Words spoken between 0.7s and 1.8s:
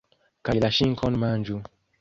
ŝinkon manĝu.